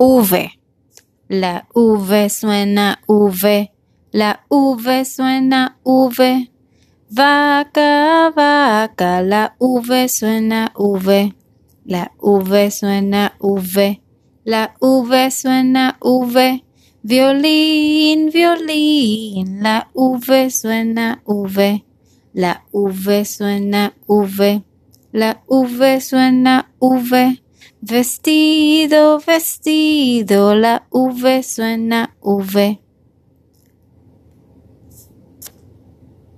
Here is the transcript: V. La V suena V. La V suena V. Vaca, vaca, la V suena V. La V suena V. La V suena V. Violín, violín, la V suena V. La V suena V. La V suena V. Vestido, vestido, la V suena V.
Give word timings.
V. 0.00 0.48
La 1.28 1.62
V 1.76 2.28
suena 2.30 2.96
V. 3.06 3.68
La 4.12 4.40
V 4.50 5.04
suena 5.04 5.76
V. 5.84 6.48
Vaca, 7.12 8.30
vaca, 8.30 9.20
la 9.20 9.52
V 9.60 10.08
suena 10.08 10.72
V. 10.74 11.32
La 11.84 12.08
V 12.16 12.70
suena 12.70 13.32
V. 13.40 14.00
La 14.46 14.72
V 14.80 15.30
suena 15.30 15.96
V. 16.00 16.64
Violín, 17.04 18.30
violín, 18.30 19.60
la 19.62 19.84
V 19.94 20.50
suena 20.50 21.20
V. 21.26 21.82
La 22.34 22.62
V 22.72 23.24
suena 23.24 23.92
V. 24.08 24.62
La 25.12 25.34
V 25.48 26.00
suena 26.00 26.64
V. 26.80 27.40
Vestido, 27.82 29.20
vestido, 29.20 30.54
la 30.54 30.86
V 30.90 31.42
suena 31.42 32.14
V. 32.20 32.78